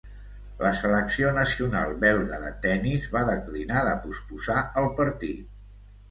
La 0.59 0.69
selecció 0.77 1.33
nacional 1.33 1.91
belga 2.03 2.39
de 2.45 2.49
tennis 2.63 3.05
va 3.17 3.21
declinar 3.27 3.83
de 3.89 3.91
posposar 4.07 4.57
el 4.83 4.89
partit. 5.01 5.45